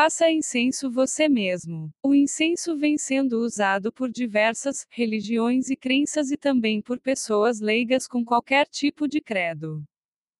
[0.00, 1.90] Faça incenso você mesmo.
[2.00, 8.06] O incenso vem sendo usado por diversas religiões e crenças e também por pessoas leigas
[8.06, 9.82] com qualquer tipo de credo.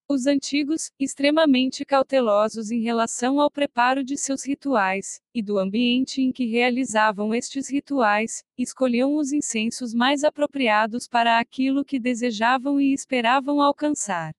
[0.08, 6.30] Os antigos, extremamente cautelosos em relação ao preparo de seus rituais, e do ambiente em
[6.30, 13.60] que realizavam estes rituais, escolhiam os incensos mais apropriados para aquilo que desejavam e esperavam
[13.60, 14.32] alcançar.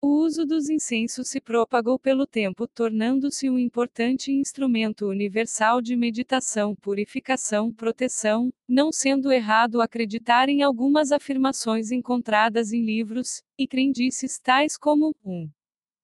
[0.00, 6.72] O uso dos incensos se propagou pelo tempo, tornando-se um importante instrumento universal de meditação,
[6.76, 14.78] purificação, proteção, não sendo errado acreditar em algumas afirmações encontradas em livros e crendices tais
[14.78, 15.32] como 1.
[15.32, 15.50] Um,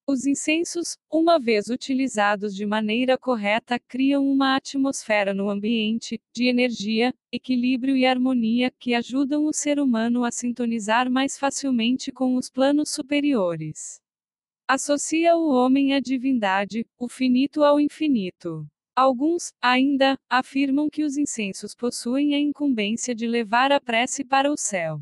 [0.06, 7.14] os incensos, uma vez utilizados de maneira correta, criam uma atmosfera no ambiente, de energia,
[7.32, 12.90] equilíbrio e harmonia, que ajudam o ser humano a sintonizar mais facilmente com os planos
[12.90, 14.00] superiores.
[14.68, 18.66] Associa o homem à divindade, o finito ao infinito.
[18.94, 24.56] Alguns, ainda, afirmam que os incensos possuem a incumbência de levar a prece para o
[24.56, 25.00] céu.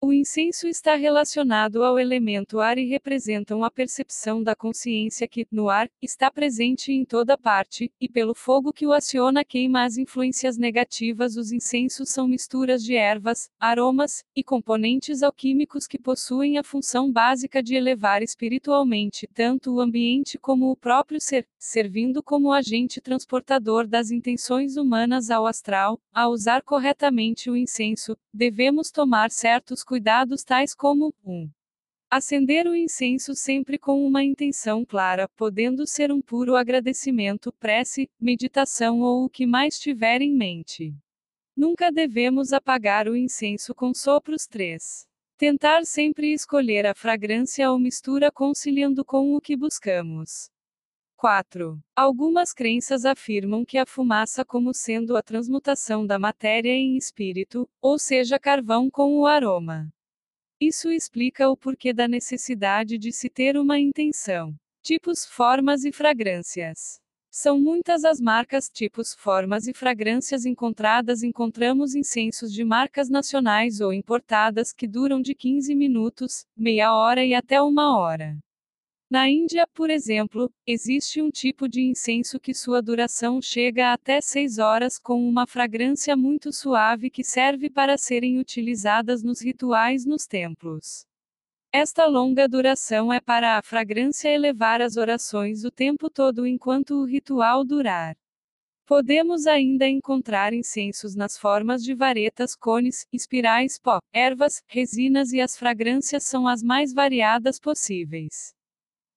[0.00, 5.68] O incenso está relacionado ao elemento ar e representam a percepção da consciência que, no
[5.68, 10.56] ar, está presente em toda parte, e pelo fogo que o aciona queima as influências
[10.56, 11.36] negativas.
[11.36, 17.60] Os incensos são misturas de ervas, aromas e componentes alquímicos que possuem a função básica
[17.60, 24.12] de elevar espiritualmente tanto o ambiente como o próprio ser, servindo como agente transportador das
[24.12, 26.00] intenções humanas ao astral.
[26.14, 31.50] Ao usar corretamente o incenso, devemos tomar certos cuidados tais como 1.
[32.10, 39.00] Acender o incenso sempre com uma intenção clara, podendo ser um puro agradecimento, prece, meditação
[39.00, 40.94] ou o que mais tiver em mente.
[41.56, 45.08] Nunca devemos apagar o incenso com sopros 3.
[45.38, 50.50] Tentar sempre escolher a fragrância ou mistura conciliando com o que buscamos.
[51.18, 51.82] 4.
[51.96, 57.98] Algumas crenças afirmam que a fumaça, como sendo a transmutação da matéria em espírito, ou
[57.98, 59.92] seja, carvão com o aroma.
[60.60, 64.54] Isso explica o porquê da necessidade de se ter uma intenção.
[64.80, 67.00] Tipos, formas e fragrâncias.
[67.28, 71.24] São muitas as marcas, tipos, formas e fragrâncias encontradas.
[71.24, 77.34] Encontramos incensos de marcas nacionais ou importadas que duram de 15 minutos, meia hora e
[77.34, 78.38] até uma hora.
[79.10, 84.58] Na Índia, por exemplo, existe um tipo de incenso que sua duração chega até 6
[84.58, 91.06] horas com uma fragrância muito suave que serve para serem utilizadas nos rituais nos templos.
[91.72, 97.06] Esta longa duração é para a fragrância elevar as orações o tempo todo enquanto o
[97.06, 98.14] ritual durar.
[98.84, 105.56] Podemos ainda encontrar incensos nas formas de varetas, cones, espirais, pó, ervas, resinas e as
[105.56, 108.57] fragrâncias são as mais variadas possíveis.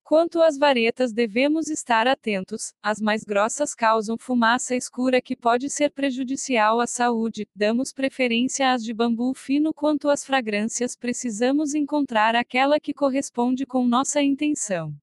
[0.04, 2.74] Quanto às varetas, devemos estar atentos.
[2.84, 7.48] As mais grossas causam fumaça escura que pode ser prejudicial à saúde.
[7.56, 9.74] Damos preferência às de bambu fino.
[9.74, 14.94] Quanto às fragrâncias, precisamos encontrar aquela que corresponde com nossa intenção.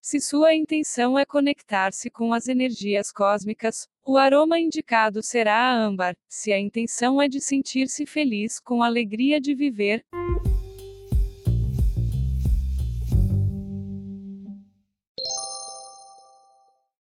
[0.00, 6.16] Se sua intenção é conectar-se com as energias cósmicas, o aroma indicado será a âmbar.
[6.28, 10.04] Se a intenção é de sentir-se feliz com a alegria de viver,